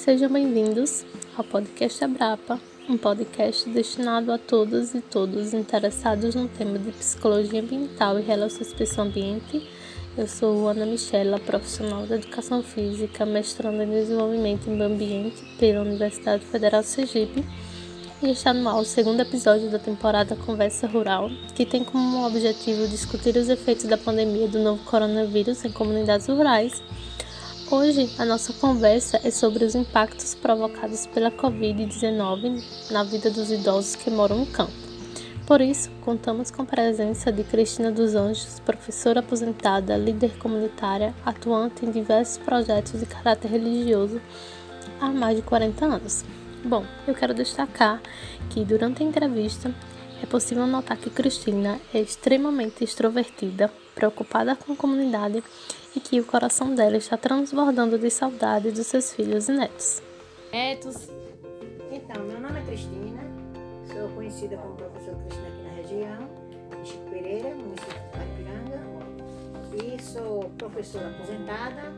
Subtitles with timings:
[0.00, 1.04] Sejam bem-vindos
[1.36, 7.60] ao podcast Abrapa, um podcast destinado a todas e todos interessados no tema de psicologia
[7.60, 9.62] ambiental e relações pessoa-ambiente.
[10.16, 15.82] Eu sou Ana Michela, profissional da educação física, mestrando em desenvolvimento em meio ambiente pela
[15.82, 17.44] Universidade Federal de Sergipe.
[18.22, 22.88] E está no ar o segundo episódio da temporada Conversa Rural, que tem como objetivo
[22.88, 26.82] discutir os efeitos da pandemia do novo coronavírus em comunidades rurais
[27.72, 33.94] Hoje a nossa conversa é sobre os impactos provocados pela Covid-19 na vida dos idosos
[33.94, 34.72] que moram no campo.
[35.46, 41.86] Por isso, contamos com a presença de Cristina dos Anjos, professora aposentada, líder comunitária, atuante
[41.86, 44.20] em diversos projetos de caráter religioso
[45.00, 46.24] há mais de 40 anos.
[46.64, 48.02] Bom, eu quero destacar
[48.48, 49.72] que durante a entrevista
[50.20, 55.40] é possível notar que Cristina é extremamente extrovertida, preocupada com a comunidade
[55.94, 60.02] e que o coração dela está transbordando de saudade dos seus filhos e netos.
[60.52, 61.08] Netos.
[61.90, 63.22] Então, meu nome é Cristina,
[63.92, 66.28] sou conhecida como professora Cristina aqui na região,
[66.80, 68.80] em Chico Pereira, município de Paripiranga,
[69.84, 71.92] e sou professora aposentada.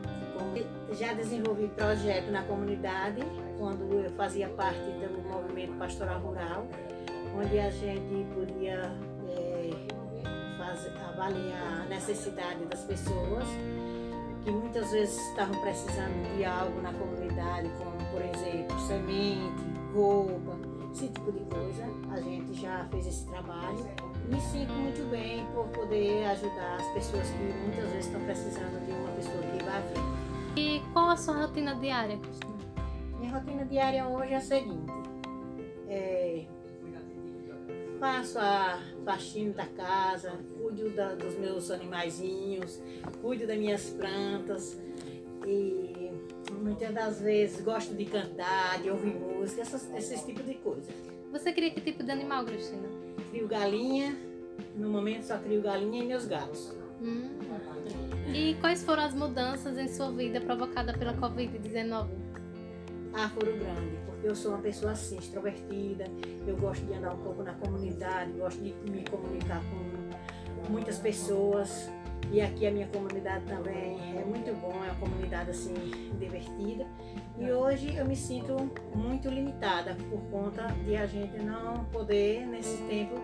[0.91, 3.21] Já desenvolvi projeto na comunidade,
[3.57, 6.67] quando eu fazia parte do movimento pastoral rural,
[7.35, 8.91] onde a gente podia
[11.09, 13.47] avaliar a necessidade das pessoas
[14.43, 20.57] que muitas vezes estavam precisando de algo na comunidade, como por exemplo semente, roupa,
[20.93, 21.85] esse tipo de coisa.
[22.11, 23.85] A gente já fez esse trabalho.
[24.29, 28.91] Me sinto muito bem por poder ajudar as pessoas que muitas vezes estão precisando de
[28.91, 30.23] uma pessoa que vá frente.
[30.55, 32.53] E qual a sua rotina diária, Cristina?
[33.19, 34.91] Minha rotina diária hoje é a seguinte.
[35.87, 36.45] É,
[37.99, 40.37] faço a faxina da casa,
[40.73, 42.81] cuido da, dos meus animaizinhos,
[43.21, 44.79] cuido das minhas plantas
[45.45, 46.11] e
[46.61, 50.93] muitas das vezes gosto de cantar, de ouvir música, essas, esses tipos de coisas.
[51.31, 52.87] Você cria que tipo de animal, Cristina?
[53.29, 54.17] Crio galinha,
[54.75, 56.73] no momento só crio galinha e meus gatos.
[57.01, 57.29] Hum.
[58.33, 62.07] E quais foram as mudanças em sua vida provocadas pela Covid-19?
[63.13, 66.05] Ah, foram grandes eu sou uma pessoa assim, extrovertida,
[66.47, 70.02] eu gosto de andar um pouco na comunidade, gosto de me comunicar com
[70.69, 71.89] muitas pessoas.
[72.31, 75.73] E aqui a minha comunidade também é muito bom, é uma comunidade assim
[76.17, 76.87] divertida.
[77.37, 82.77] E hoje eu me sinto muito limitada por conta de a gente não poder nesse
[82.83, 83.15] tempo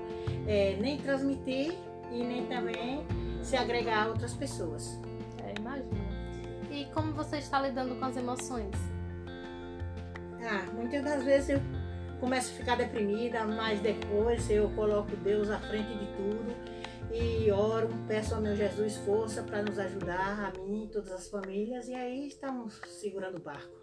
[0.47, 1.75] é, nem transmitir
[2.11, 3.03] e nem também
[3.41, 4.99] se agregar a outras pessoas.
[5.43, 6.09] É, imagino.
[6.69, 8.75] E como você está lidando com as emoções?
[10.43, 11.61] Ah, muitas das vezes eu
[12.19, 16.68] começo a ficar deprimida, mas depois eu coloco Deus à frente de tudo
[17.59, 21.87] oro, peço ao meu Jesus força para nos ajudar, a mim e todas as famílias,
[21.87, 23.77] e aí estamos segurando o barco.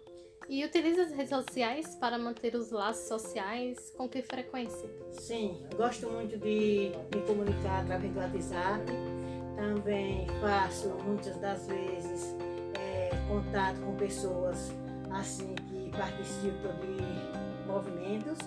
[0.49, 3.93] E utiliza as redes sociais para manter os laços sociais?
[3.97, 4.89] Com que frequência?
[5.11, 8.85] Sim, gosto muito de me comunicar através do WhatsApp.
[9.57, 12.33] Também faço muitas das vezes
[12.79, 14.71] é, contato com pessoas
[15.11, 15.55] assim
[15.97, 18.37] participo de movimentos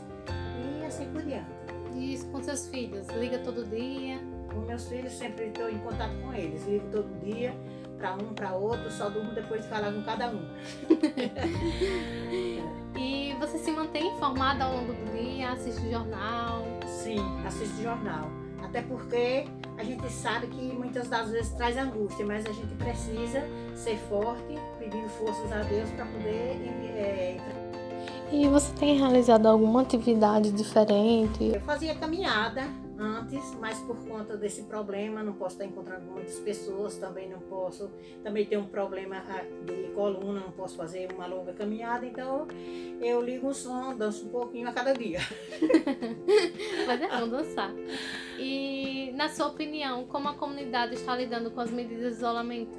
[0.81, 1.70] e assim por diante.
[1.95, 3.07] E isso com seus filhos?
[3.09, 4.19] Liga todo dia?
[4.53, 7.55] Com meus filhos sempre estou em contato com eles, ligo todo dia
[8.01, 10.43] para um, para outro, só durmo depois de falar com cada um.
[12.99, 15.51] e você se mantém informada ao longo do dia?
[15.51, 16.65] Assiste jornal?
[16.87, 18.31] Sim, assisto jornal.
[18.63, 19.45] Até porque
[19.77, 24.59] a gente sabe que muitas das vezes traz angústia, mas a gente precisa ser forte,
[24.79, 26.57] pedindo forças a Deus para poder
[26.97, 27.37] é,
[28.33, 31.53] E você tem realizado alguma atividade diferente?
[31.53, 32.63] Eu fazia caminhada
[32.97, 37.91] antes, mas por conta desse problema não posso estar encontrando muitas pessoas, também não posso,
[38.23, 42.47] também tenho um problema ah, de coluna, não posso fazer uma longa caminhada, então
[43.01, 45.19] eu ligo o som, danço um pouquinho a cada dia.
[46.87, 47.75] Mas é bom dançar.
[48.39, 52.79] E na sua opinião, como a comunidade está lidando com as medidas de isolamento?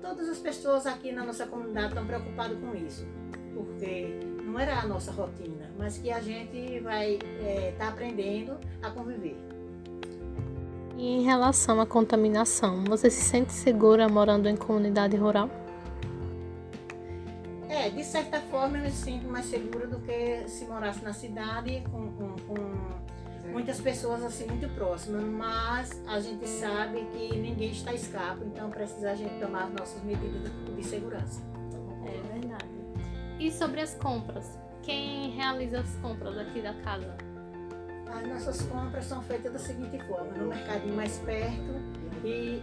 [0.00, 3.06] Todas as pessoas aqui na nossa comunidade estão preocupadas com isso,
[3.54, 8.58] porque não era a nossa rotina, mas que a gente vai estar é, tá aprendendo
[8.82, 9.36] a conviver.
[10.96, 15.50] E em relação à contaminação, você se sente segura morando em comunidade rural?
[17.68, 21.82] É, de certa forma eu me sinto mais segura do que se morasse na cidade
[21.90, 27.92] com, com, com muitas pessoas assim muito próximas, mas a gente sabe que ninguém está
[27.92, 31.51] escapa, então precisa a gente tomar as nossas medidas de segurança.
[33.42, 34.56] E sobre as compras?
[34.84, 37.12] Quem realiza as compras aqui da casa?
[38.06, 41.74] As nossas compras são feitas da seguinte forma: no mercadinho mais perto
[42.24, 42.62] e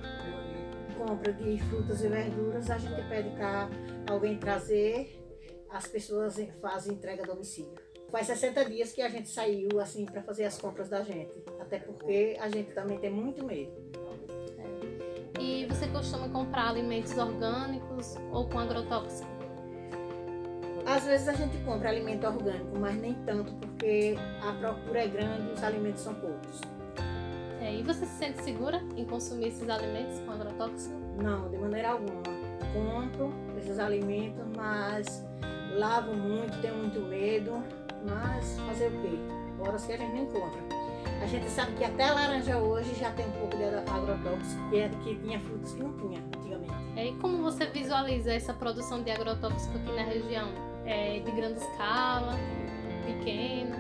[0.98, 3.70] compra de frutas e verduras, a gente pede para
[4.10, 5.22] alguém trazer,
[5.70, 7.76] as pessoas fazem entrega a domicílio.
[8.10, 11.78] Faz 60 dias que a gente saiu assim para fazer as compras da gente, até
[11.78, 13.74] porque a gente também tem muito medo.
[14.58, 15.42] É.
[15.42, 19.39] E você costuma comprar alimentos orgânicos ou com agrotóxico?
[20.90, 25.48] Às vezes a gente compra alimento orgânico, mas nem tanto, porque a procura é grande
[25.48, 26.62] e os alimentos são poucos.
[27.62, 30.96] É, e você se sente segura em consumir esses alimentos com agrotóxico?
[31.22, 32.24] Não, de maneira alguma.
[32.74, 35.24] Compro esses alimentos, mas
[35.78, 37.64] lavo muito, tenho muito medo,
[38.10, 39.20] mas fazer o quê?
[39.60, 40.60] Horas que a gente não encontra.
[41.22, 44.90] A gente sabe que até laranja hoje já tem um pouco de agrotóxico, que, é,
[45.04, 46.74] que tinha frutos que não tinha antigamente.
[46.96, 50.69] É, e como você visualiza essa produção de agrotóxico aqui na região?
[50.92, 52.34] É de grande escala,
[53.06, 53.76] pequena?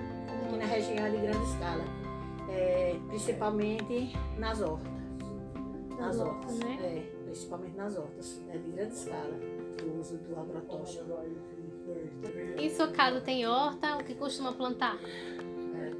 [0.45, 1.99] Aqui na região é de grande escala
[2.49, 4.91] é, principalmente nas hortas.
[5.97, 6.77] Nas hortas, né?
[6.81, 9.39] É, principalmente nas hortas, é de grande escala
[9.83, 11.05] o uso do agrotóxico.
[12.57, 13.95] Em sua casa tem horta?
[13.97, 14.99] O que costuma plantar?
[15.03, 15.91] É.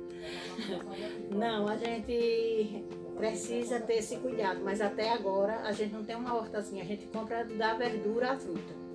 [1.33, 2.85] Não, a gente
[3.17, 7.07] precisa ter esse cuidado, mas até agora a gente não tem uma hortazinha, a gente
[7.07, 8.88] compra da verdura à fruta.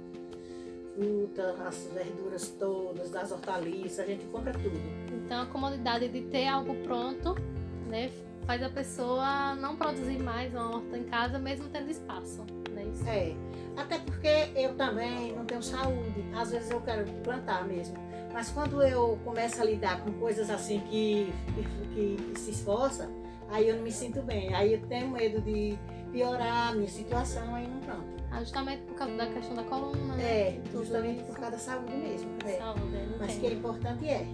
[0.94, 4.79] Fruta, as verduras todas, das hortaliças, a gente compra tudo.
[5.12, 7.35] Então a comodidade de ter algo pronto
[7.88, 8.11] né,
[8.46, 12.44] faz a pessoa não produzir mais uma horta em casa, mesmo tendo espaço.
[12.70, 12.85] Né?
[12.85, 13.08] Isso.
[13.08, 13.35] É,
[13.76, 16.25] até porque eu também não tenho saúde.
[16.35, 17.97] Às vezes eu quero plantar mesmo.
[18.32, 21.32] Mas quando eu começo a lidar com coisas assim que,
[21.94, 23.08] que, que se esforça,
[23.50, 24.55] aí eu não me sinto bem.
[24.55, 25.79] Aí eu tenho medo de
[26.12, 28.05] piorar a minha situação, aí não planto.
[28.31, 30.25] Ah, justamente por causa da questão da coluna, né?
[30.25, 32.31] É, justamente por causa da saúde mesmo.
[32.44, 32.58] É.
[32.58, 34.26] Saúde, Mas que é importante é.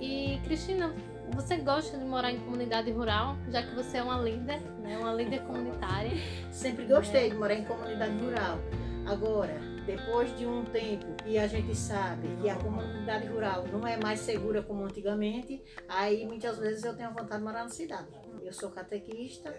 [0.00, 0.94] E Cristina,
[1.34, 4.98] você gosta de morar em comunidade rural, já que você é uma líder, né?
[4.98, 6.12] Uma líder comunitária.
[6.50, 8.58] Sempre gostei de morar em comunidade rural.
[9.06, 13.96] Agora, depois de um tempo que a gente sabe que a comunidade rural não é
[13.96, 18.08] mais segura como antigamente, aí muitas vezes eu tenho vontade de morar na cidade.
[18.42, 19.54] Eu sou catequista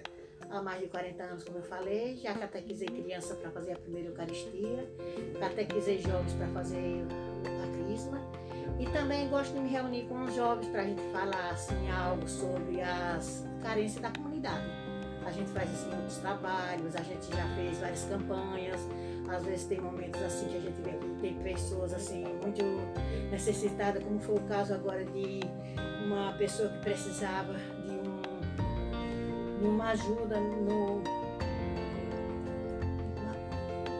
[0.49, 4.09] há mais de 40 anos, como eu falei, já catequizei criança para fazer a primeira
[4.09, 4.89] Eucaristia,
[5.39, 7.03] catequizei jovens para fazer
[7.45, 8.21] a crisma
[8.79, 12.27] e também gosto de me reunir com os jovens para a gente falar assim, algo
[12.27, 14.65] sobre as carências da comunidade.
[15.25, 18.81] A gente faz assim outros trabalhos, a gente já fez várias campanhas.
[19.27, 22.63] Às vezes tem momentos assim que a gente vê que tem pessoas assim muito
[23.31, 25.39] necessitadas, como foi o caso agora de
[26.05, 31.01] uma pessoa que precisava de, um, de uma ajuda no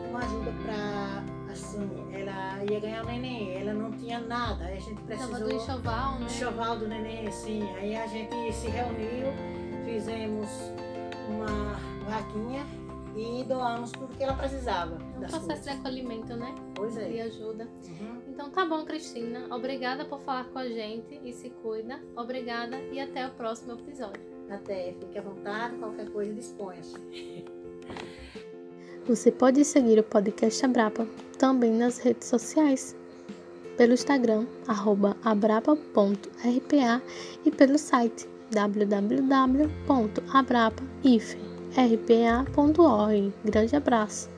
[0.10, 5.02] uma, ajuda para assim, ela ia ganhar o neném, ela não tinha nada, a gente
[5.02, 5.34] precisou...
[5.34, 6.26] Tava do enxoval, né?
[6.26, 7.64] Enxoval do neném, sim.
[7.78, 9.28] Aí a gente se reuniu,
[9.86, 10.50] fizemos
[11.30, 11.76] uma
[12.06, 12.66] vaquinha
[13.16, 14.96] e doamos tudo que ela precisava.
[14.96, 15.64] É um processo coisas.
[15.64, 16.56] de acolhimento, né?
[16.76, 17.12] Pois é.
[17.12, 17.66] E ajuda.
[17.66, 18.22] Uhum.
[18.28, 19.48] Então tá bom, Cristina.
[19.56, 22.00] Obrigada por falar com a gente e se cuida.
[22.16, 24.22] Obrigada e até o próximo episódio.
[24.50, 26.96] Até, fique à vontade, qualquer coisa disponha-se.
[29.06, 31.06] Você pode seguir o podcast Abrapa
[31.38, 32.96] também nas redes sociais,
[33.76, 34.46] pelo Instagram,
[35.26, 37.02] abrapa.rpa
[37.46, 38.30] e pelo site
[41.76, 43.34] www.abrapa.rpa.org.
[43.44, 44.33] Grande abraço!